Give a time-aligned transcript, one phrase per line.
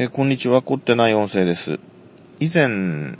[0.00, 1.78] えーこんにちは、凝ってない音声です。
[2.38, 3.18] 以前、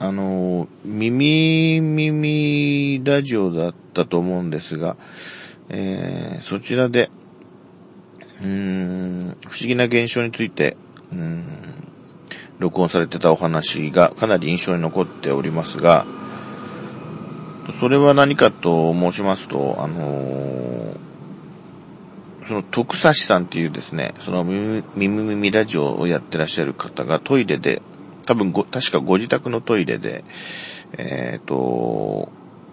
[0.00, 4.96] あのー、耳耳ラジオだったと思うんですが、
[5.68, 7.08] えーそちらで、
[8.42, 10.76] うーん、不思議な現象について、
[11.12, 11.44] うん、
[12.58, 16.04] 録音されてたお話がかなり印象に残っておりますが、
[17.78, 20.77] それは何かと申しますと、あのー
[22.48, 27.82] その徳差さんっていうですね、その耳耳耳ラジオをやってらっしゃる方がトイレで、
[28.24, 30.24] 多分ご、確かご自宅のトイレで、
[30.96, 32.30] えっ、と、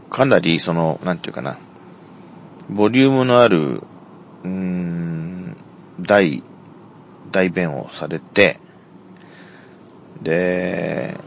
[0.10, 1.58] かなりその、なんていうかな、
[2.70, 3.82] ボリュームのある、
[4.44, 5.58] うーん、
[6.00, 6.42] 大、
[7.32, 8.62] 大便をされて、
[10.22, 11.18] で、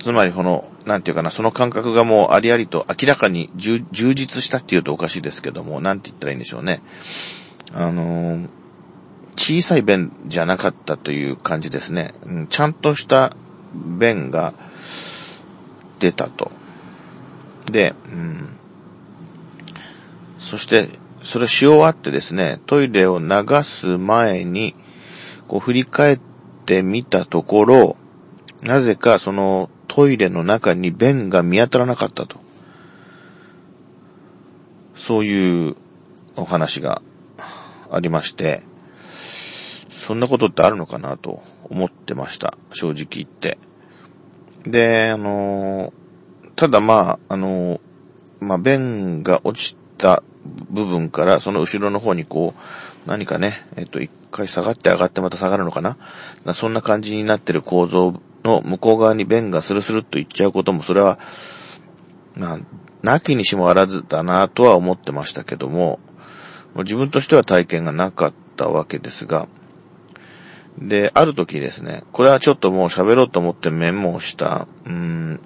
[0.00, 6.82] つまりこの、なんていうかな、その感覚がもうありありと明らかに充実したっていうとおかしいですけども、なんて言ったらいいんでしょうね。
[7.72, 8.48] あのー
[9.36, 12.12] 小さい便じゃなかったという感じですね。
[12.26, 13.34] うんちゃんとした
[13.74, 14.52] 便が
[15.98, 16.50] 出たと。
[17.70, 18.58] で、うん、
[20.38, 20.90] そして、
[21.22, 24.74] それし終わってですね、トイレを流す前に、
[25.48, 26.20] こう振り返っ
[26.66, 27.96] てみたところ、
[28.62, 32.38] なぜかそのトイレの中に便が見当たらなかったと。
[34.94, 35.76] そういう
[36.36, 37.02] お話が
[37.90, 38.62] ありまして、
[39.90, 42.56] そんなことってあるのかなと思ってました。
[42.72, 43.58] 正直言って。
[44.62, 45.92] で、あの、
[46.54, 47.80] ただまあ、あの、
[48.38, 50.22] まあ、便が落ちた
[50.70, 55.96] 部分からその後ろの方にこう、何かね、えっと、一回下がって上がってまた下がるのかな
[56.44, 61.18] なそんな感じになってる構造の向こう側に便がスルスルっといっちゃうことも、それは、
[62.36, 62.58] まあ、
[63.02, 66.00] なきにしもあらずだなとは思ってましたけども、
[66.74, 69.48] もう自分としては体験がなかったわけですが、
[70.78, 75.40] で、ある時ですね、これはちょっともう喋ろうと思ってメモをした、うーん、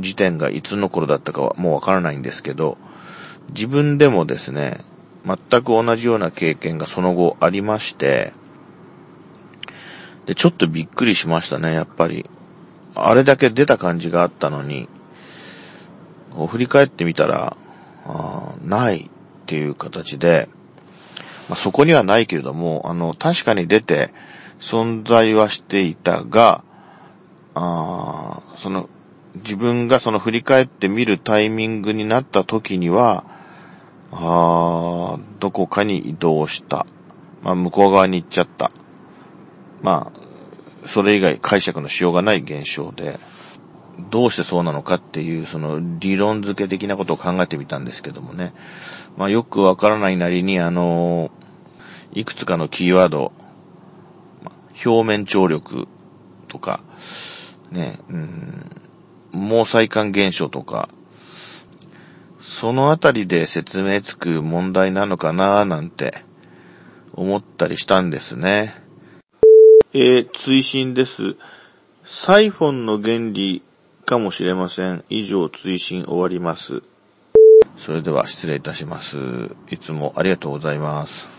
[0.00, 2.78] 時点がいつの頃だったかはもうわからないんですけど、
[3.50, 4.80] 自分でもですね、
[5.24, 8.32] 全く同じような経験がその後ありまして、
[10.26, 12.28] で、ちょっとびっくりしましたね、やっぱり。
[12.94, 14.88] あれだけ出た感じがあったのに、
[16.32, 17.56] こう振り返ってみたら、
[18.06, 19.08] あないっ
[19.46, 20.48] ていう形で、
[21.48, 24.12] まあ、そこにはないけれども、あの、確かに出て
[24.60, 26.62] 存在はしていたが、
[27.54, 28.88] あその、
[29.36, 33.24] 自分がその振り返って見るタイミングになった時には、
[34.12, 36.86] あどこかに移動した。
[37.42, 38.70] まあ、向こう側に行っちゃった。
[39.82, 43.18] まあ、それ以外解釈のしようがない現象で、
[44.10, 48.52] どうしてそうなのかっていう、その理論付け的なことを考えてみたんですけどもね。
[49.16, 51.30] まあよくわからないなりに、あの、
[52.12, 53.32] いくつかのキーワード、
[54.84, 55.88] 表面張力
[56.48, 56.80] とか、
[57.70, 58.70] ね、うん、
[59.32, 60.88] 毛細管現象とか、
[62.38, 66.22] そのあたりで説明つく問題なのかななんて
[67.12, 68.85] 思ったりしたんですね。
[69.92, 71.36] えー追伸です。
[72.04, 73.62] サイフォンの原理
[74.04, 75.04] かもしれません。
[75.08, 76.82] 以上、追伸終わります。
[77.76, 79.16] それでは失礼いたします。
[79.70, 81.35] いつもありがとうございます。